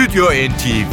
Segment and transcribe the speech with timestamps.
[0.00, 0.92] Stüdyo NTV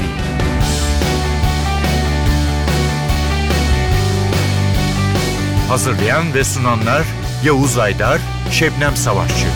[5.69, 7.03] Hazırlayan ve sunanlar
[7.45, 9.47] Yavuz Aydar, Şebnem Savaşçı.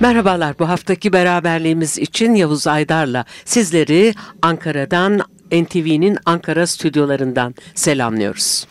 [0.00, 5.20] Merhabalar bu haftaki beraberliğimiz için Yavuz Aydar'la sizleri Ankara'dan
[5.52, 8.66] NTV'nin Ankara stüdyolarından selamlıyoruz.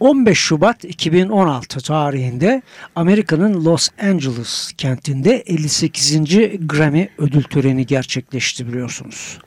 [0.00, 2.62] 15 Şubat 2016 tarihinde
[2.94, 6.16] Amerika'nın Los Angeles kentinde 58.
[6.60, 9.38] Grammy ödül töreni gerçekleşti biliyorsunuz.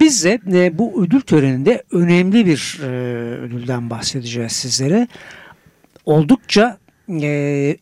[0.00, 2.86] Biz de e, bu ödül töreninde önemli bir e,
[3.38, 5.08] ödülden bahsedeceğiz sizlere.
[6.04, 6.78] Oldukça
[7.10, 7.76] e,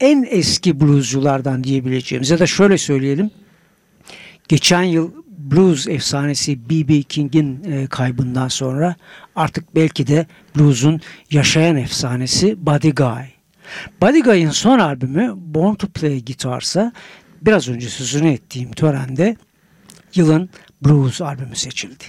[0.00, 3.30] en eski bluesculardan diyebileceğimiz ya da şöyle söyleyelim.
[4.48, 5.10] Geçen yıl
[5.50, 7.02] blues efsanesi B.B.
[7.02, 8.94] King'in e, kaybından sonra
[9.36, 10.26] artık belki de
[10.56, 13.24] blues'un yaşayan efsanesi Buddy Guy.
[14.02, 16.92] Buddy Guy'ın son albümü Born to Play Guitar'sa
[17.42, 19.36] biraz önce sözünü ettiğim törende
[20.14, 20.50] yılın
[20.82, 22.04] blues albümü seçildi.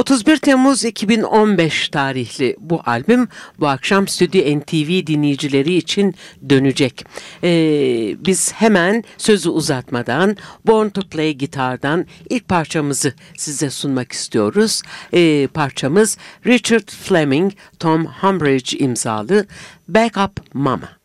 [0.00, 6.14] 31 Temmuz 2015 tarihli bu albüm bu akşam Stüdyo NTV dinleyicileri için
[6.48, 7.04] dönecek.
[7.44, 14.82] Ee, biz hemen sözü uzatmadan Born to Play gitardan ilk parçamızı size sunmak istiyoruz.
[15.14, 19.46] Ee, parçamız Richard Fleming, Tom Humbridge imzalı
[19.88, 20.99] Back Up Mama.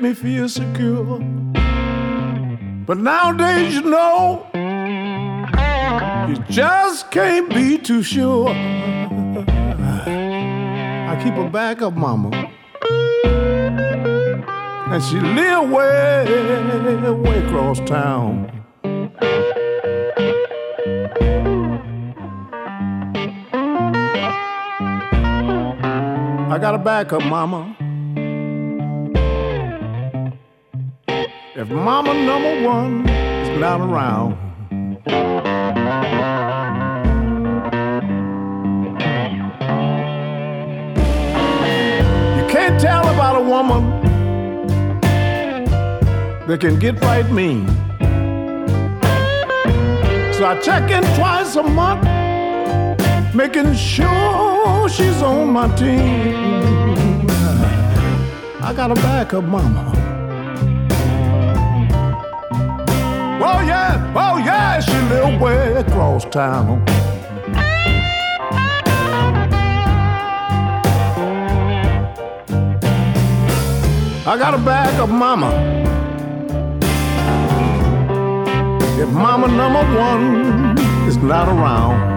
[0.00, 1.18] Makes me feel secure.
[2.86, 4.46] But nowadays, you know,
[6.28, 8.48] you just can't be too sure.
[11.08, 12.30] I keep a backup mama,
[14.90, 16.24] and she live way,
[17.12, 18.52] way across town.
[26.48, 27.75] I got a backup, mama.
[31.58, 34.32] If mama number one is not around,
[42.36, 43.88] you can't tell about a woman
[46.46, 47.66] that can get right mean.
[50.34, 52.04] So I check in twice a month,
[53.34, 57.26] making sure she's on my team.
[58.60, 60.15] I got a backup mama.
[63.48, 66.82] Oh yeah, oh yeah, she live way across town.
[74.26, 75.52] I got a backup mama.
[79.00, 82.15] If mama number one is not around.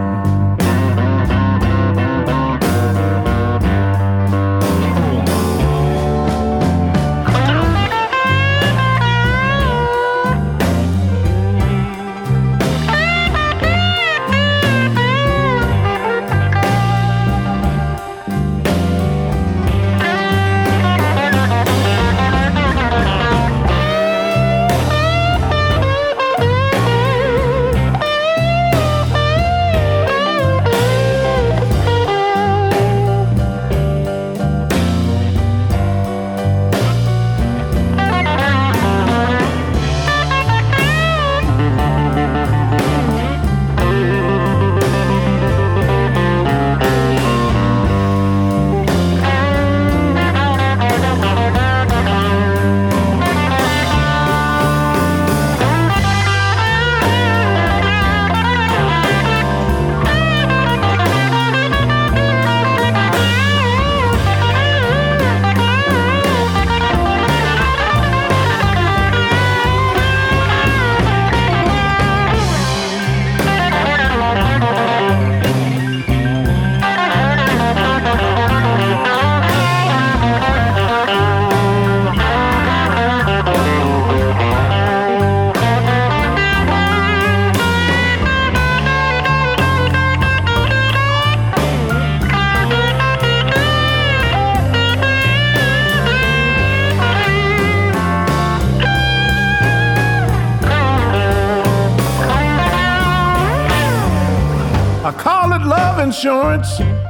[106.69, 107.10] Insurance.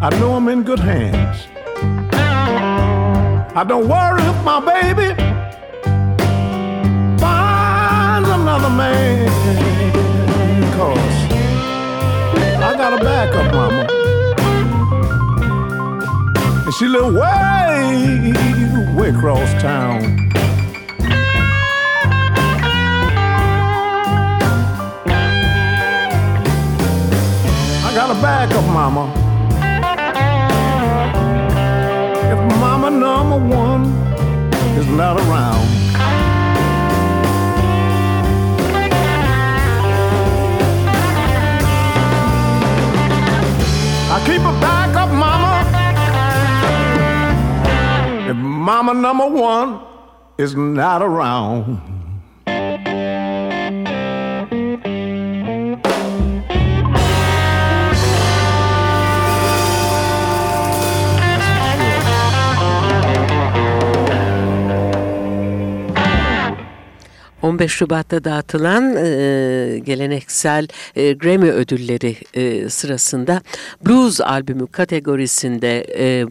[0.00, 1.46] I know I'm in good hands.
[3.56, 5.14] I don't worry if my baby
[7.18, 9.28] finds another man.
[10.76, 11.32] Cause
[12.62, 13.86] I got a backup mama.
[16.64, 18.32] And she live way,
[18.94, 20.17] way across town.
[28.18, 29.04] A backup mama.
[32.32, 33.84] If mama number one
[34.76, 35.68] is not around.
[44.10, 45.62] I keep a backup mama.
[48.28, 49.80] If mama number one
[50.38, 51.80] is not around.
[67.42, 73.42] 15 Şubat'ta dağıtılan e, geleneksel e, Grammy ödülleri e, sırasında
[73.86, 76.26] blues albümü kategorisinde e,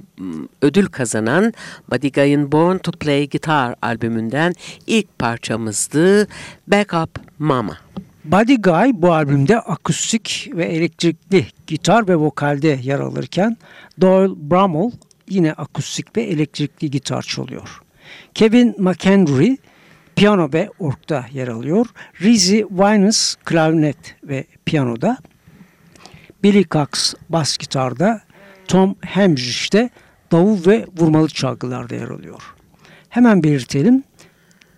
[0.61, 1.53] ödül kazanan
[1.91, 4.53] Buddy Guy'ın Born to Play Guitar albümünden
[4.87, 6.27] ilk parçamızdı
[6.67, 7.77] Back Up Mama.
[8.25, 13.57] Buddy Guy bu albümde akustik ve elektrikli gitar ve vokalde yer alırken
[14.01, 14.91] Doyle Brummel
[15.29, 17.81] yine akustik ve elektrikli gitar çalıyor.
[18.33, 19.57] Kevin McHenry
[20.17, 21.85] piyano ve orkta yer alıyor.
[22.21, 25.17] Rizzy Winans klarnet ve piyanoda.
[26.43, 28.21] Billy Cox bas gitarda.
[28.67, 29.89] Tom Hemrich de
[30.31, 32.41] davul ve vurmalı çalgılarda yer alıyor.
[33.09, 34.03] Hemen belirtelim.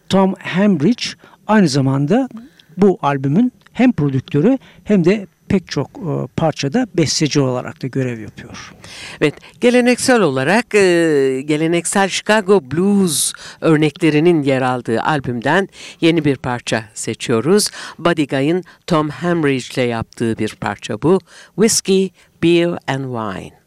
[0.09, 1.05] Tom Hemrich
[1.47, 2.29] aynı zamanda
[2.77, 8.73] bu albümün hem prodüktörü hem de pek çok e, parçada besteci olarak da görev yapıyor.
[9.21, 15.69] Evet, geleneksel olarak e, geleneksel Chicago Blues örneklerinin yer aldığı albümden
[16.01, 17.69] yeni bir parça seçiyoruz.
[17.99, 21.19] Buddy Guy'ın Tom Hemrich ile yaptığı bir parça bu.
[21.55, 22.11] Whiskey,
[22.43, 23.58] Beer and Wine.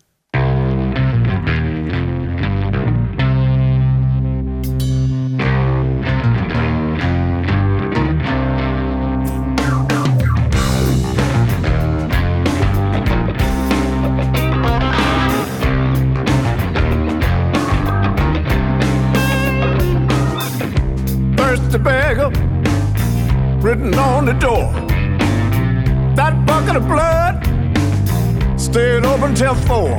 [29.54, 29.92] Till four.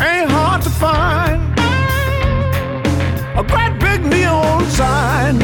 [0.00, 1.40] Ain't hard to find
[3.38, 5.38] a great big neon sign.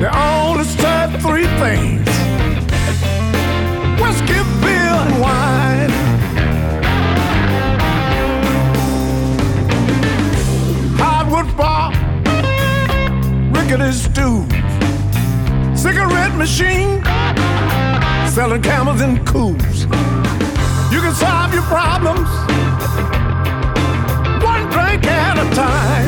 [0.00, 2.08] They only serve three things
[4.00, 5.90] whiskey, beer, and wine.
[10.98, 11.92] hardwood bar,
[13.52, 14.52] rickety stools,
[15.74, 17.09] cigarette machine,
[18.50, 19.82] selling camels and Kools.
[20.92, 22.28] You can solve your problems
[24.42, 25.99] one drink at a time.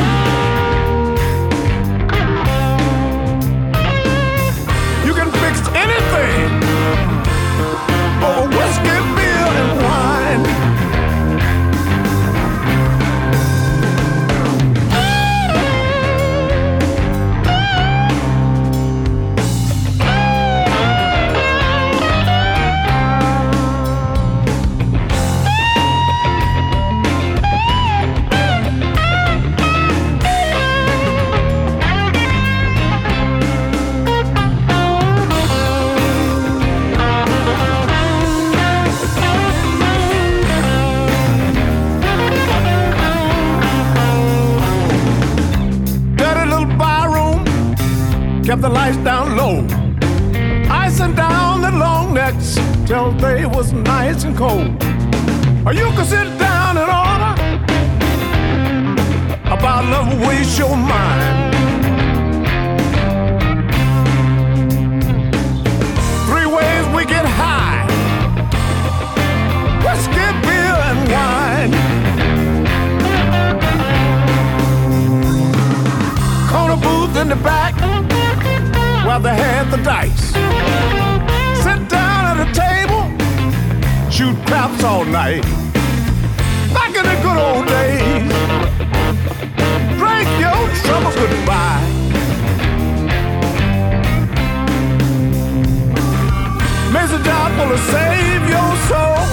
[97.73, 99.25] to save your soul.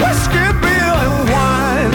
[0.00, 1.94] Whiskey, beer, and wine.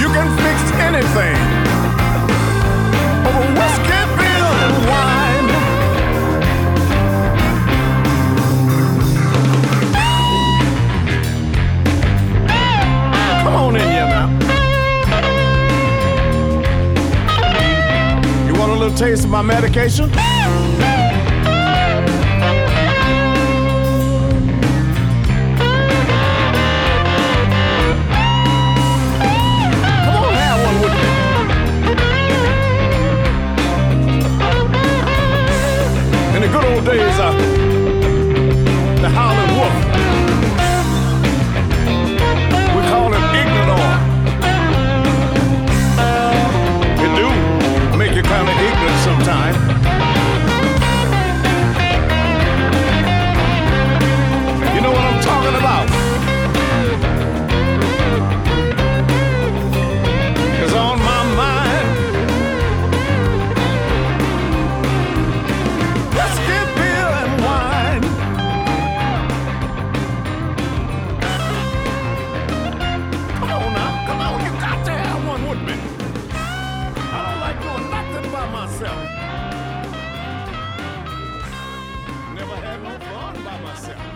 [0.00, 1.38] You can fix anything.
[3.28, 5.48] Over whiskey, beer, and wine.
[13.42, 13.84] Come on in.
[18.46, 20.10] You want a little taste of my medication?
[75.66, 75.72] Me.
[75.72, 79.02] I don't like doing nothing by myself.
[82.34, 84.14] Never had no fun by myself.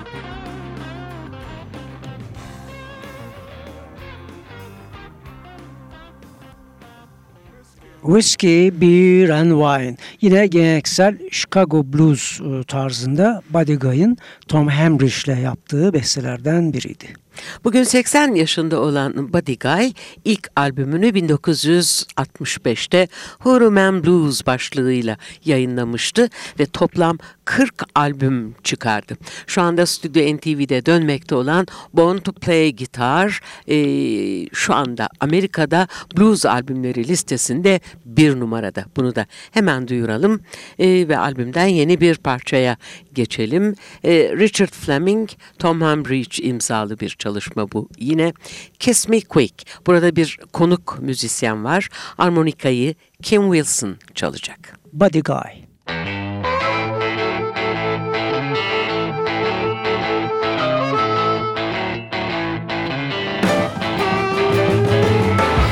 [8.02, 9.96] Whiskey, Beer and Wine.
[10.20, 14.16] Yine geleneksel Chicago Blues e, tarzında Buddy Guy'ın
[14.48, 17.27] Tom Hamrish ile yaptığı bestelerden biriydi.
[17.64, 19.92] Bugün 80 yaşında olan Buddy Guy
[20.24, 23.08] ilk albümünü 1965'te
[23.42, 26.28] Who Man Blues başlığıyla yayınlamıştı
[26.60, 29.16] ve toplam 40 albüm çıkardı.
[29.46, 36.46] Şu anda Stüdyo NTV'de dönmekte olan Born to Play Guitar eee, şu anda Amerika'da blues
[36.46, 38.84] albümleri listesinde bir numarada.
[38.96, 40.40] Bunu da hemen duyuralım
[40.78, 42.76] Eee, ve albümden yeni bir parçaya
[43.18, 43.74] geçelim.
[44.04, 47.88] Eee, Richard Fleming, Tom Hambridge imzalı bir çalışma bu.
[47.98, 48.32] Yine
[48.78, 49.54] Kiss Me Quick.
[49.86, 51.88] Burada bir konuk müzisyen var.
[52.18, 54.78] Armonikayı Kim Wilson çalacak.
[54.92, 55.68] Buddy Guy.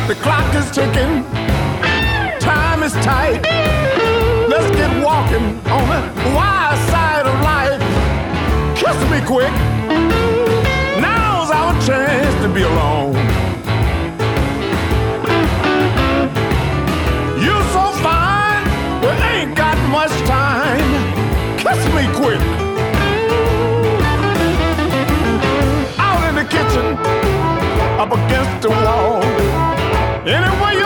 [0.09, 1.13] The clock is ticking,
[2.41, 3.43] time is tight.
[4.53, 6.01] Let's get walking on the
[6.37, 6.96] wide
[9.11, 9.53] me quick.
[11.01, 13.15] Now's our chance to be alone.
[17.45, 18.65] You're so fine,
[19.03, 20.89] we ain't got much time.
[21.59, 22.43] Kiss me quick.
[25.99, 26.87] Out in the kitchen,
[28.03, 29.23] up against the wall.
[30.27, 30.86] Any way you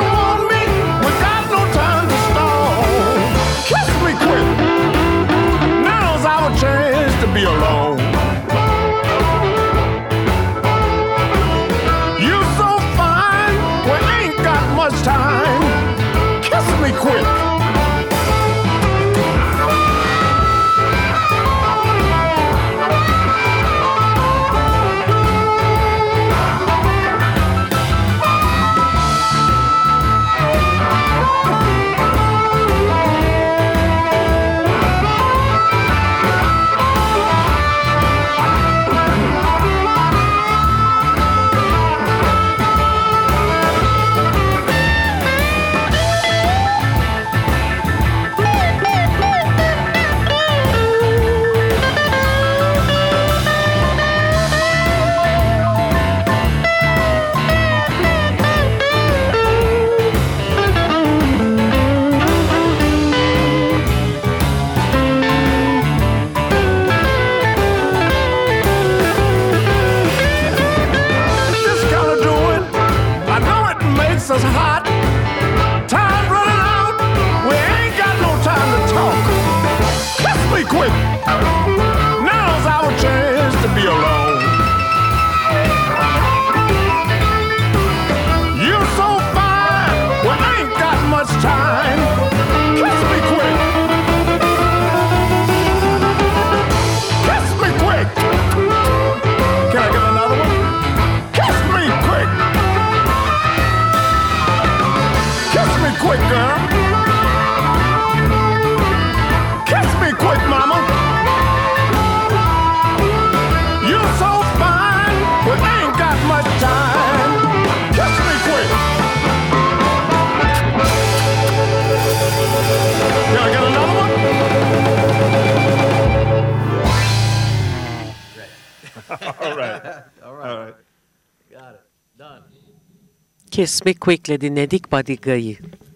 [133.61, 134.93] Kiss Me Quick'le dinledik.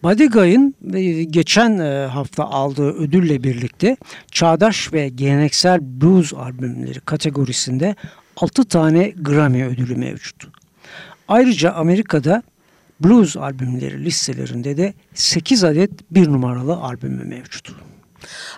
[0.02, 3.96] Buddy Guy'ın e, geçen e, hafta aldığı ödülle birlikte
[4.30, 7.96] çağdaş ve geleneksel blues albümleri kategorisinde
[8.36, 10.48] 6 tane Grammy ödülü mevcut.
[11.28, 12.42] Ayrıca Amerika'da
[13.00, 17.83] blues albümleri listelerinde de 8 adet bir numaralı albümü mevcut.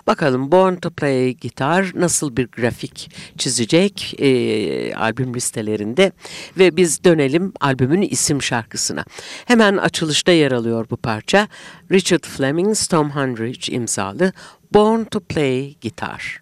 [0.07, 6.11] Bakalım Born to Play gitar nasıl bir grafik çizecek e, albüm listelerinde
[6.57, 9.05] ve biz dönelim albümün isim şarkısına.
[9.45, 11.47] Hemen açılışta yer alıyor bu parça.
[11.91, 14.33] Richard Fleming, Tom Hundridge imzalı
[14.73, 16.41] Born to Play gitar.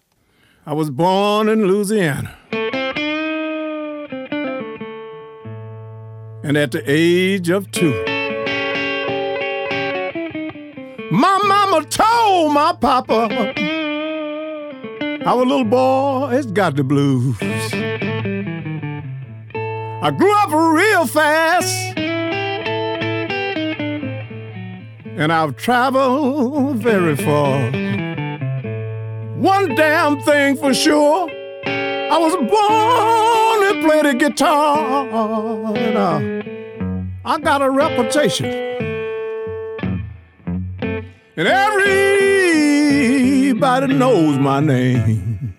[0.66, 2.30] I was born in Louisiana.
[6.44, 7.92] And at the age of two,
[11.10, 13.54] my mama told my papa,
[15.24, 17.36] Our little boy's got the blues.
[20.02, 21.96] I grew up real fast.
[25.18, 27.70] And I've traveled very far.
[29.36, 31.30] One damn thing for sure.
[31.66, 35.76] I was born to play the guitar.
[35.76, 36.36] And,
[37.24, 38.75] I got a reputation.
[41.38, 42.96] And everybody
[43.92, 45.54] knows my name.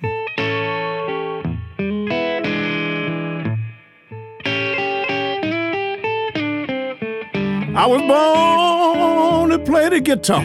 [7.75, 10.41] I was born to play the guitar.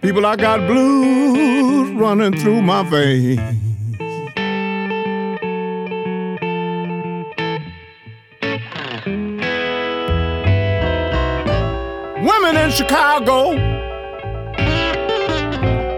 [0.00, 3.40] People, I got blues running through my veins.
[12.24, 13.71] Women in Chicago,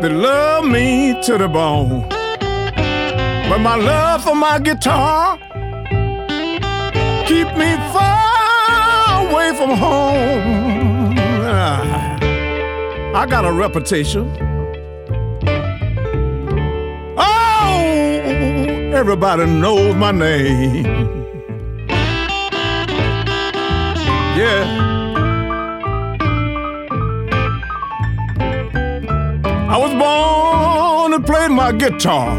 [0.04, 2.06] they love me to the bone.
[3.48, 5.38] But my love for my guitar
[7.26, 11.14] keep me far away from home.
[11.46, 12.18] Ah,
[13.14, 14.28] I got a reputation.
[17.16, 17.80] Oh,
[19.00, 20.84] everybody knows my name.
[24.36, 24.83] Yeah.
[29.74, 32.30] I was born to play my guitar.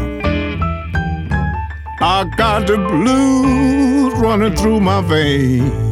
[2.00, 5.85] I got the blues running through my veins.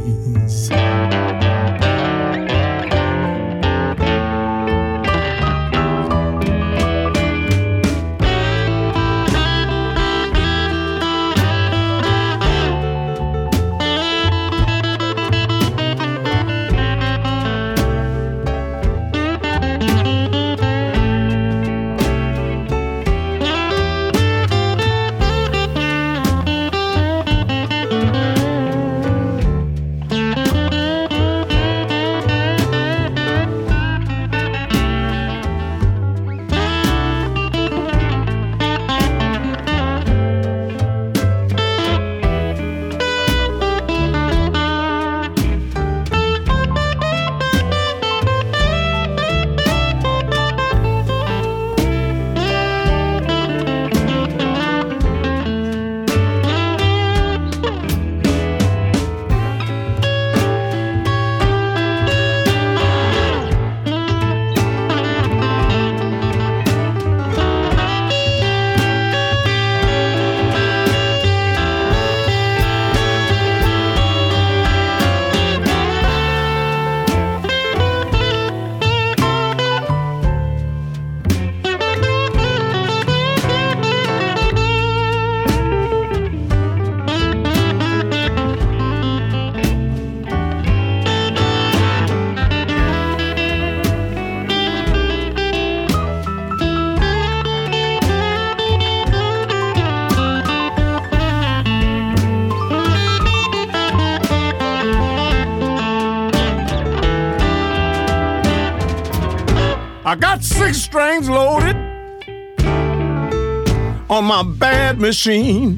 [115.05, 115.77] Machine.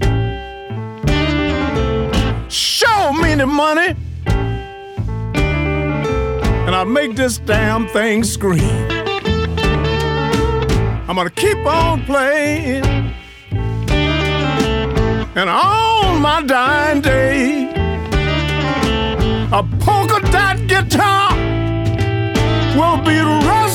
[2.49, 3.97] Show me the money,
[6.65, 8.87] and I'll make this damn thing scream.
[11.09, 12.85] I'm gonna keep on playing,
[15.41, 17.69] and on my dying day,
[19.59, 21.35] a polka dot guitar
[22.77, 23.66] will be rusting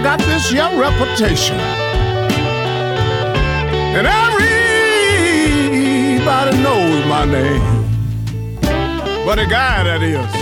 [0.00, 1.60] I got this young reputation,
[3.96, 4.62] and everybody
[6.62, 7.60] knows my name.
[9.26, 10.34] But a guy that is.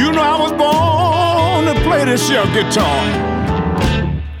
[0.00, 3.04] You know I was born to play this here guitar.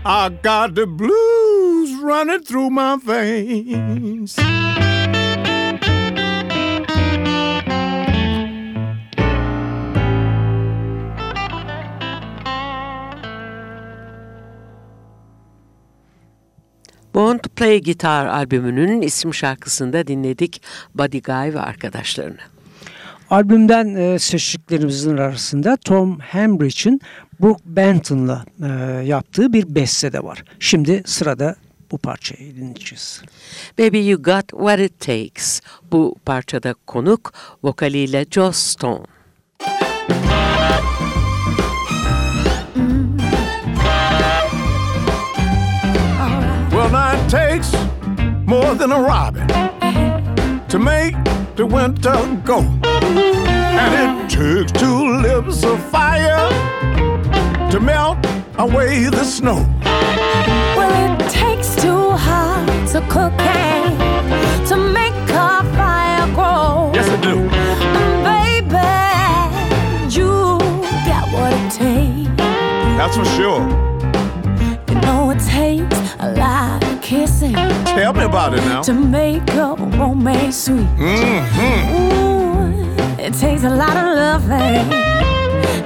[0.04, 4.36] I got the blues running through my veins.
[17.60, 20.62] Play Guitar albümünün isim şarkısında dinledik
[20.94, 22.38] Buddy Guy ve arkadaşlarını.
[23.30, 27.00] Albümden e, seçtiklerimizin arasında Tom Hambridge'in
[27.40, 28.66] Brooke Benton'la e,
[29.06, 30.44] yaptığı bir beste de var.
[30.60, 31.56] Şimdi sırada
[31.90, 33.22] bu parçayı dinleyeceğiz.
[33.78, 35.60] Baby You Got What It Takes.
[35.92, 39.19] Bu parçada konuk vokaliyle Joss Stone.
[47.50, 47.72] Takes
[48.46, 49.48] more than a robin
[50.68, 51.16] to make
[51.56, 52.58] the winter go.
[53.82, 56.48] And it takes two lips of fire
[57.72, 58.18] to melt
[58.56, 59.66] away the snow.
[60.76, 63.82] Well, it takes two hearts of cooking
[64.68, 66.92] to make a fire grow.
[66.94, 67.36] Yes, it do.
[67.98, 68.94] And baby,
[70.16, 70.30] you
[71.10, 72.30] got what it takes.
[72.98, 73.62] That's for sure.
[74.88, 76.69] You know it takes a lot
[77.10, 77.52] kissing
[77.96, 78.82] Tell me about it now.
[78.82, 80.86] to make a romance sweet.
[80.96, 81.80] Mm-hmm.
[81.96, 84.88] Ooh, it takes a lot of loving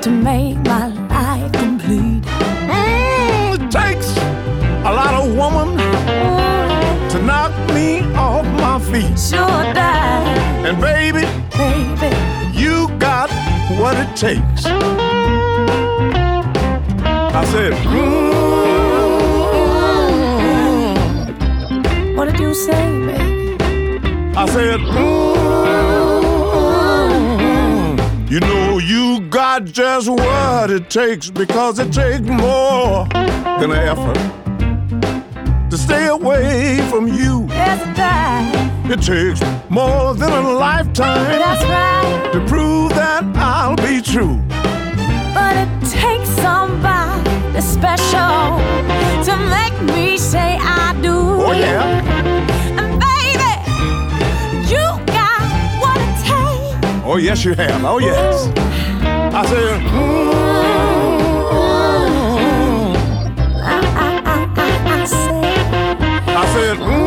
[0.03, 2.23] to make my life complete.
[2.69, 4.09] Mm, it takes
[4.91, 9.19] a lot of woman Ooh, to knock me off my feet.
[9.19, 11.25] sure does, And baby,
[11.57, 12.11] baby.
[12.53, 13.31] you got
[13.81, 14.67] what it takes.
[17.41, 18.34] I said, mm,
[22.35, 23.57] What you say, baby?
[24.37, 24.81] I said,
[28.29, 33.07] you know you got just what it takes because it takes more
[33.61, 34.19] than an effort
[35.71, 37.47] to stay away from you.
[37.51, 38.91] Yes, it.
[38.91, 42.33] It takes more than a lifetime That's right.
[42.33, 44.43] to prove that I'll be true.
[45.33, 48.59] But it takes somebody special
[49.23, 50.54] to make me say
[57.15, 58.49] oh yes you have, oh yes.
[59.33, 60.35] I said, mm,
[63.63, 65.03] I, I, I, I, I
[66.27, 67.05] I said, mm,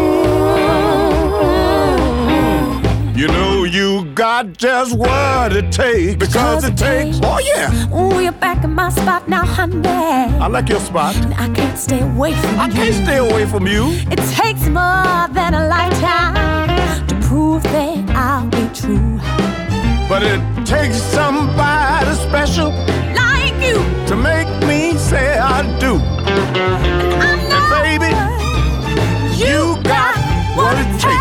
[3.18, 7.20] you know you got just what it takes because it takes.
[7.24, 9.90] Oh yeah, Ooh, you're back in my spot now, honey.
[9.90, 11.18] I like your spot.
[11.38, 12.74] I can't stay away from I you.
[12.74, 13.90] can't stay away from you.
[14.10, 19.20] It takes more than a lifetime to prove that I'll be true.
[20.10, 22.72] But it takes somebody special
[23.14, 23.76] Like you,
[24.08, 26.00] to make me say I do.
[27.26, 27.68] I know.
[27.84, 28.12] baby,
[29.38, 30.16] You got
[30.56, 31.17] what it takes.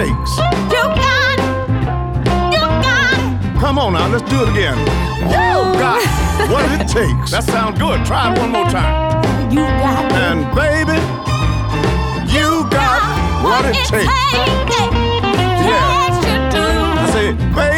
[0.00, 0.32] Takes.
[0.72, 1.42] you got it.
[2.56, 3.60] You got it.
[3.60, 4.78] Come on now, let's do it again.
[5.28, 6.00] You got
[6.48, 7.32] what it takes.
[7.32, 8.04] That sounds good.
[8.06, 9.20] Try it one more time.
[9.52, 10.12] You got it.
[10.24, 10.96] And baby,
[12.32, 13.00] you got
[13.44, 14.08] what it takes.
[15.68, 16.66] Yes, you do.
[17.02, 17.69] I say, Baby.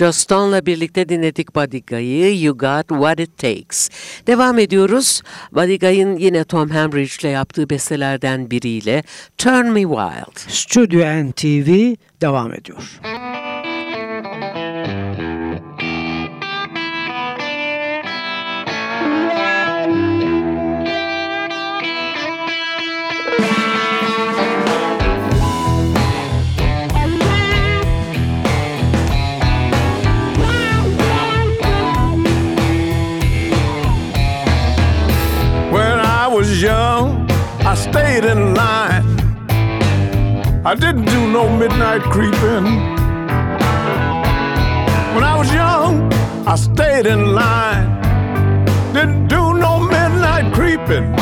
[0.00, 3.88] Joss Stone'la birlikte dinledik Buddy Guy'ı You Got What It Takes.
[4.26, 5.22] Devam ediyoruz.
[5.52, 9.02] Buddy Guy'ın yine Tom Hambridge'le yaptığı bestelerden biriyle
[9.38, 10.50] Turn Me Wild.
[10.50, 12.82] Stüdyo NTV devam ediyor.
[13.02, 13.49] When
[37.70, 39.04] I stayed in line.
[40.66, 42.64] I didn't do no midnight creeping.
[45.14, 46.12] When I was young,
[46.48, 47.88] I stayed in line.
[48.92, 51.12] Didn't do no midnight creeping.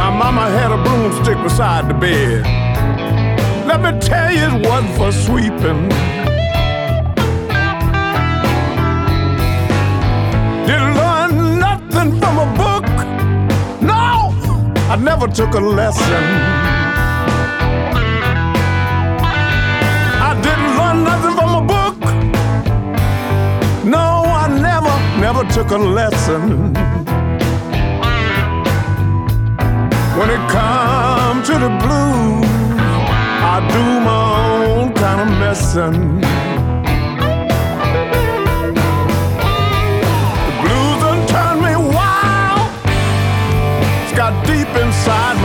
[0.00, 2.46] My mama had a broomstick beside the bed.
[3.66, 5.90] Let me tell you, it wasn't for sweeping.
[10.66, 11.01] Didn't
[12.04, 12.84] nothing from a book.
[13.80, 14.32] No,
[14.90, 16.24] I never took a lesson.
[20.28, 21.96] I didn't learn nothing from a book.
[23.84, 26.74] No, I never, never took a lesson.
[30.18, 32.46] When it comes to the blues,
[33.54, 36.31] I do my own kind of messing.
[44.72, 45.41] Deep inside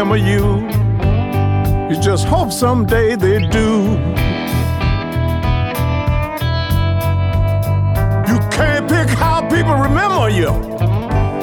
[0.00, 0.66] remember you.
[1.90, 3.82] You just hope someday they do.
[8.30, 10.52] You can't pick how people remember you.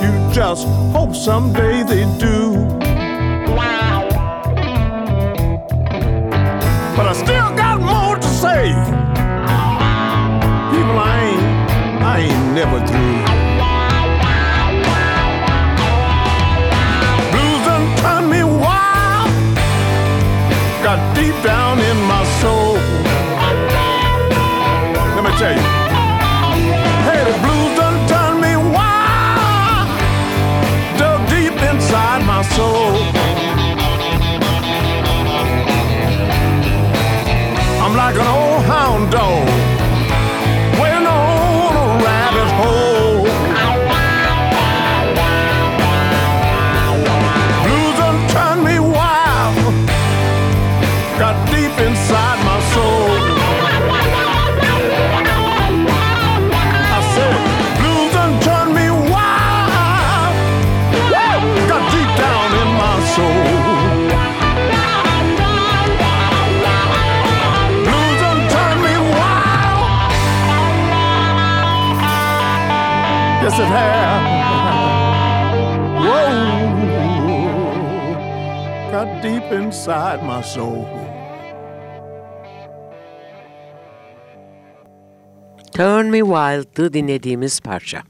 [0.01, 2.46] You just hope someday they do.
[20.87, 21.79] Got deep down
[79.37, 80.85] deep inside my soul.
[85.73, 88.03] Turn Me Wild'dı dinlediğimiz parça.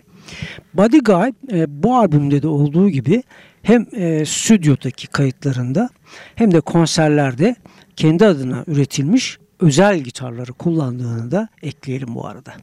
[0.74, 3.24] Buddy Guy e, bu albümde de olduğu gibi
[3.62, 5.90] hem e, stüdyodaki kayıtlarında
[6.36, 7.56] hem de konserlerde
[7.96, 12.54] kendi adına üretilmiş özel gitarları kullandığını da ekleyelim bu arada.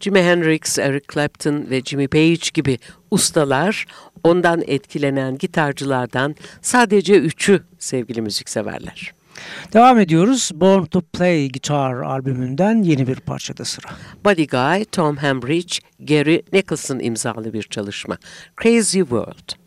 [0.00, 2.78] Jimi Hendrix, Eric Clapton ve Jimmy Page gibi
[3.10, 3.86] ustalar
[4.26, 9.14] ondan etkilenen gitarcılardan sadece üçü sevgili müzikseverler.
[9.72, 10.50] Devam ediyoruz.
[10.54, 13.88] Born to Play Guitar albümünden yeni bir parçada sıra.
[14.24, 18.18] Buddy Guy, Tom Hambridge, Gary Nicholson imzalı bir çalışma.
[18.62, 19.65] Crazy World.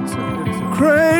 [0.00, 1.17] It's a, it's a, crazy,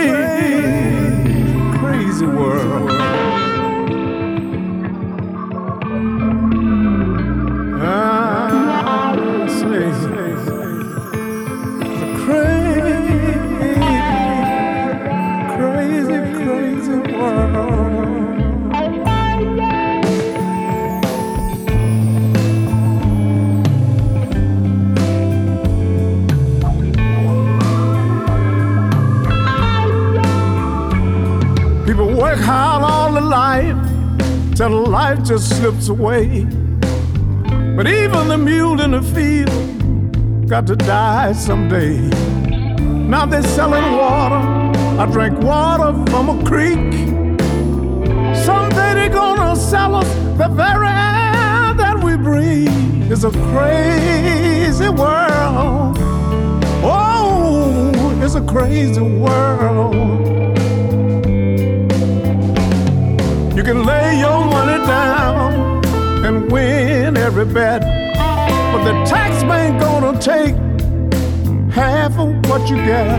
[35.29, 36.45] just slips away.
[37.77, 41.99] But even the mule in the field got to die someday.
[43.13, 44.41] Now they're selling water.
[44.99, 46.79] I drink water from a creek.
[48.35, 53.13] Someday they're gonna sell us the very air that we breathe.
[53.13, 55.99] It's a crazy world.
[56.83, 60.28] Oh, it's a crazy world.
[63.59, 65.85] You can lay your money down
[66.25, 70.55] and win every bet, but the tax man gonna take
[71.73, 73.19] half of what you get.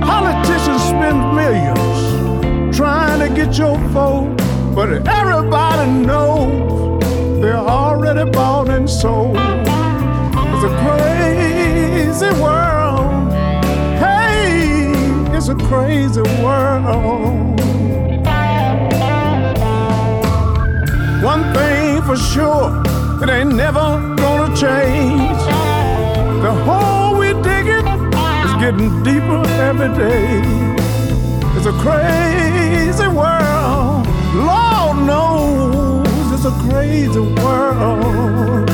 [0.00, 4.36] Politicians spend millions trying to get your vote,
[4.76, 7.02] but everybody knows
[7.42, 9.34] they're already bought and sold.
[10.54, 13.32] It's a crazy world.
[13.98, 14.92] Hey,
[15.36, 17.53] it's a crazy world.
[22.14, 22.82] For sure,
[23.22, 25.38] it ain't never gonna change.
[26.44, 27.86] The hole we digging
[28.44, 30.42] is getting deeper every day.
[31.56, 34.06] It's a crazy world.
[34.34, 38.73] Lord knows it's a crazy world.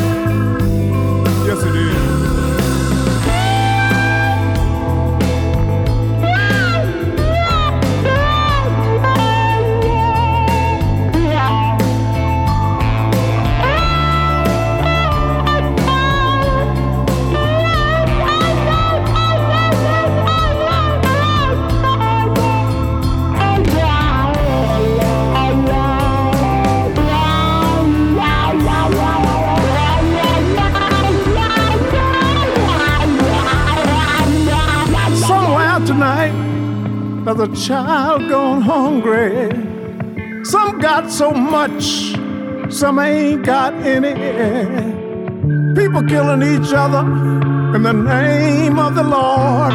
[37.41, 39.49] There's a child gone hungry.
[40.45, 42.13] Some got so much,
[42.73, 44.15] some ain't got any.
[45.75, 47.01] People killing each other
[47.75, 49.73] in the name of the Lord.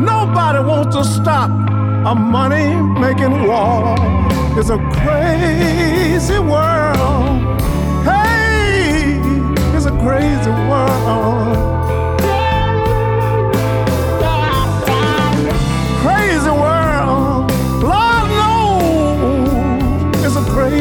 [0.00, 3.96] Nobody wants to stop a money making war.
[4.58, 7.60] It's a crazy world.
[8.04, 9.18] Hey,
[9.74, 11.87] it's a crazy world.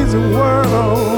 [0.07, 1.16] Crazy world.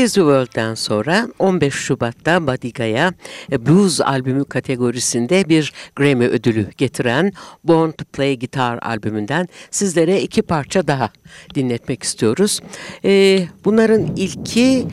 [0.00, 3.12] Crazy World'den sonra 15 Şubat'ta Badiga'ya
[3.52, 7.32] e, Blues albümü kategorisinde bir Grammy ödülü getiren
[7.64, 11.10] Born to Play Guitar albümünden sizlere iki parça daha
[11.54, 12.60] dinletmek istiyoruz.
[13.04, 14.86] E, bunların ilki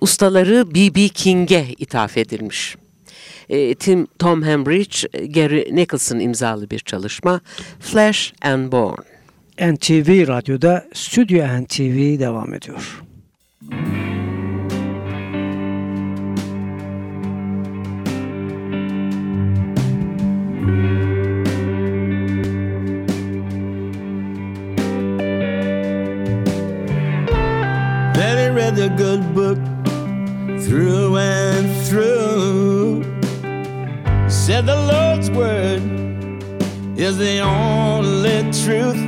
[0.00, 1.08] ustaları B.B.
[1.08, 2.76] King'e ithaf edilmiş.
[3.48, 7.40] E, Tim Tom Hembridge, Gary Nicholson imzalı bir çalışma
[7.80, 8.96] Flash and Bone.
[9.72, 13.02] NTV Radyo'da Stüdyo NTV devam ediyor.
[13.70, 14.01] Daddy
[28.72, 29.58] read the good book
[30.62, 33.02] through and through.
[34.28, 35.82] Said the Lord's word
[36.98, 39.02] is the only truth.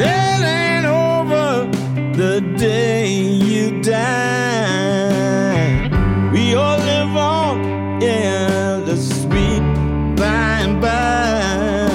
[0.00, 1.66] It ain't over
[2.16, 5.08] the day you die.
[6.32, 7.60] We all live on
[8.02, 9.62] in the sweet
[10.16, 11.88] by and by.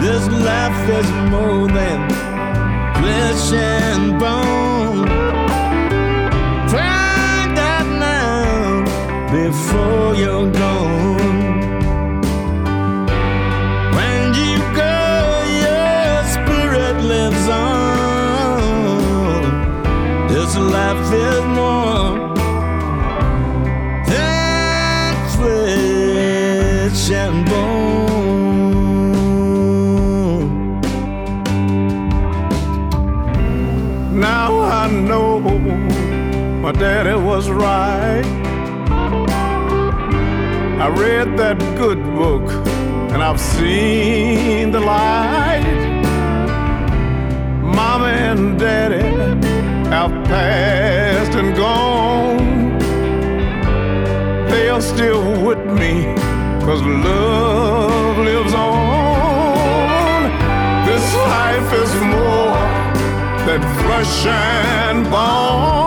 [0.00, 2.13] This life is more than
[3.44, 4.63] flesh and bone.
[37.04, 38.24] Daddy was right.
[40.80, 42.50] I read that good book
[43.12, 45.82] and I've seen the light.
[47.60, 49.04] Mama and daddy
[49.90, 52.78] have passed and gone.
[54.48, 56.04] They are still with me
[56.64, 60.22] cause love lives on.
[60.86, 62.64] This life is more
[63.46, 65.83] than flesh and bone.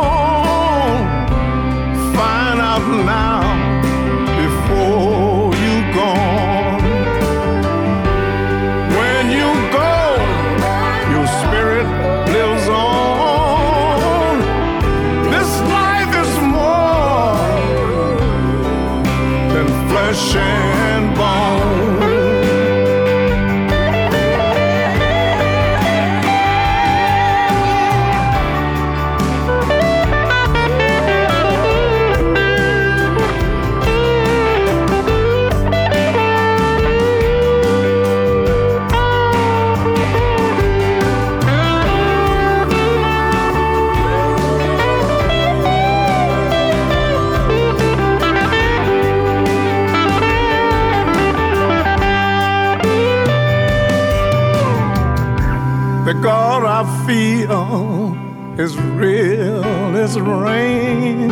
[58.60, 59.64] Is real
[59.96, 61.28] as rain.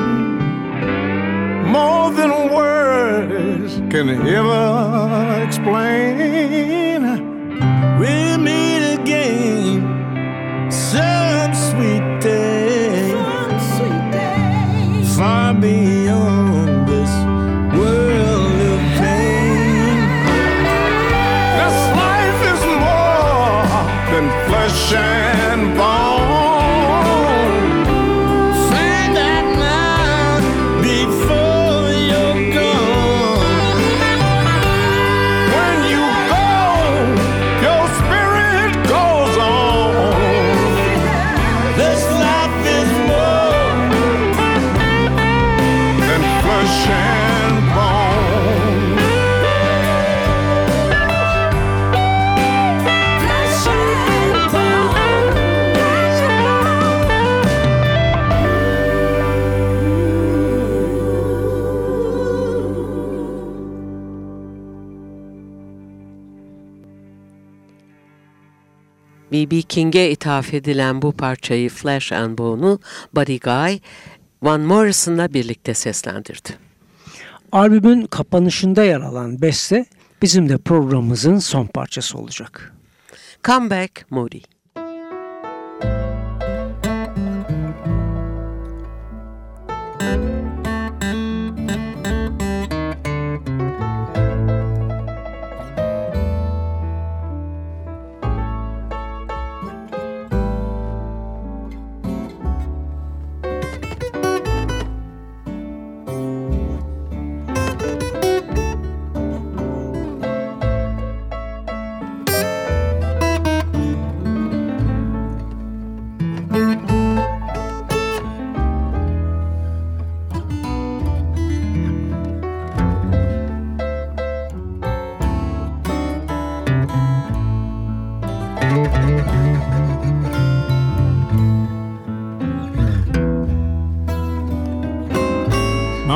[1.65, 6.84] More than words can ever explain.
[69.69, 72.79] King'e ithaf edilen bu parçayı Flash and Bone'u
[73.15, 73.79] Buddy Guy,
[74.43, 76.49] Van Morrison'la birlikte seslendirdi.
[77.51, 79.85] Albümün kapanışında yer alan beste
[80.21, 82.73] bizim de programımızın son parçası olacak.
[83.43, 84.54] Come Back Moody.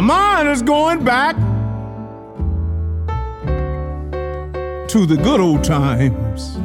[0.10, 1.36] My mind is going back
[4.88, 6.56] to the good old times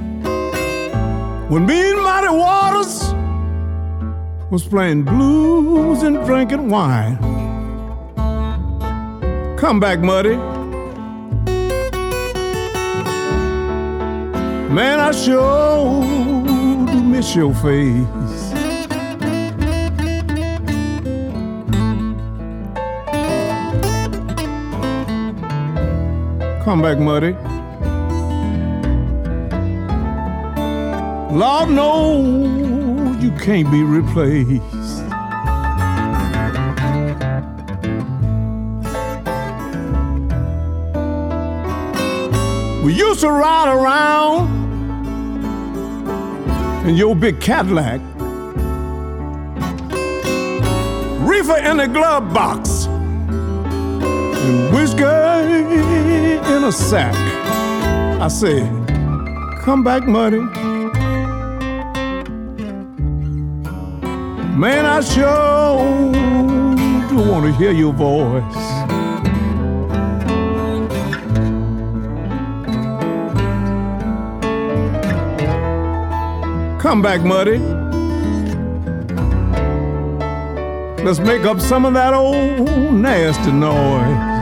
[1.51, 3.13] when me and Muddy Waters
[4.51, 7.19] was playing blues and drinking wine.
[9.59, 10.37] Come back, Muddy.
[14.73, 16.03] Man, I sure
[16.87, 18.24] do miss your face.
[26.65, 27.37] Come back, Muddy.
[31.31, 34.63] Lord knows you can't be replaced.
[42.83, 44.49] We used to ride around
[46.89, 48.01] in your big Cadillac,
[51.29, 52.87] reefer in the glove box,
[54.75, 57.15] whiskey in a sack.
[58.21, 58.69] I said,
[59.63, 60.41] Come back, Muddy.
[64.59, 66.13] Man, I sure
[67.09, 68.43] do want to hear your voice.
[76.83, 77.59] Come back, Muddy.
[81.05, 84.34] Let's make up some of that old nasty noise.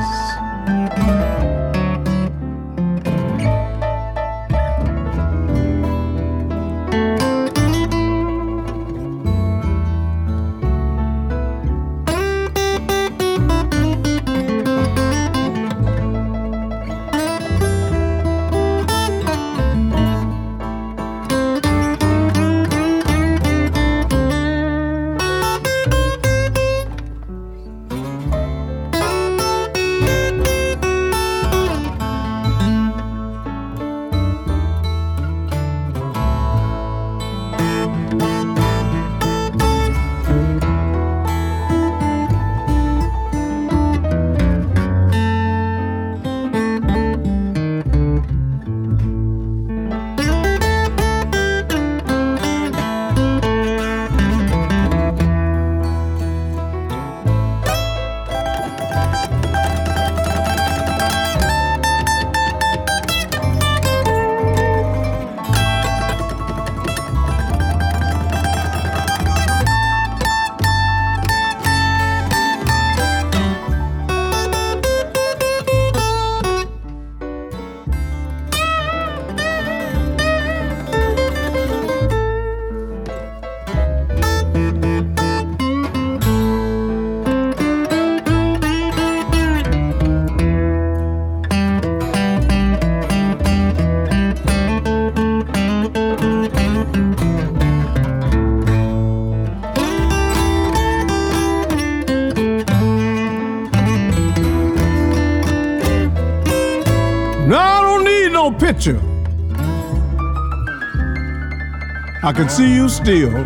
[112.24, 113.44] I can see you still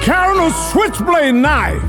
[0.00, 1.82] carrying a switchblade knife,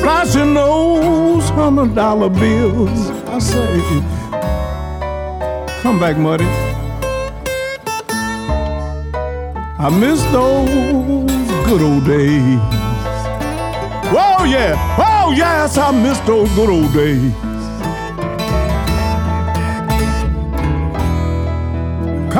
[0.00, 3.10] flashing those hundred dollar bills.
[3.28, 3.78] I say,
[5.82, 6.46] come back, Muddy.
[9.78, 10.68] I miss those
[11.66, 12.58] good old days.
[14.14, 17.32] Oh yeah, oh yes, I miss those good old days.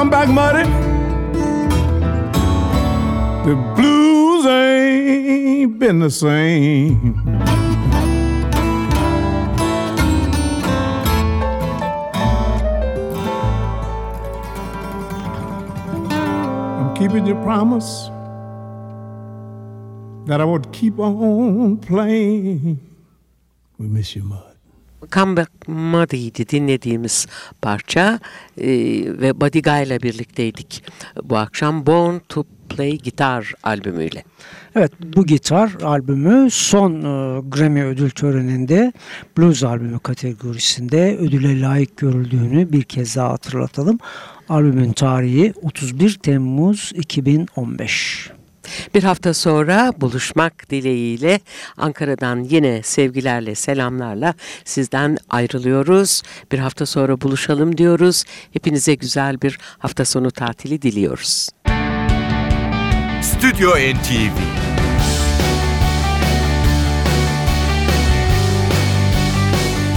[0.03, 0.69] Come back, Muddy.
[3.49, 7.23] The blues ain't been the same.
[16.81, 18.11] I'm keeping your promise
[20.27, 22.81] that I would keep on playing.
[23.79, 24.52] We miss you, Mud.
[25.13, 27.27] Comeback Muddy'ydi dinlediğimiz
[27.63, 28.21] parça
[28.59, 28.69] Ee,
[29.21, 30.85] ve Buddy Guy ile birlikteydik
[31.23, 34.25] bu akşam Born to Play Gitar albümüyle.
[34.77, 38.93] Evet bu gitar albümü son e, Grammy ödül töreninde
[39.39, 43.99] blues albümü kategorisinde ödüle layık görüldüğünü bir kez daha hatırlatalım.
[44.49, 48.31] Albümün tarihi 31 Temmuz 2015.
[48.95, 51.41] Bir hafta sonra buluşmak dileğiyle
[51.77, 56.23] Ankara'dan yine sevgilerle, selamlarla sizden ayrılıyoruz.
[56.53, 58.25] Bir hafta sonra buluşalım diyoruz.
[58.53, 61.49] Hepinize güzel bir hafta sonu tatili diliyoruz.
[63.23, 64.63] Stüdyo NTV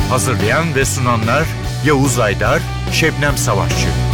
[0.09, 1.45] Hazırlayan ve sunanlar
[1.85, 2.61] Yavuz Aydar,
[2.91, 4.04] Şebnem Savaşçı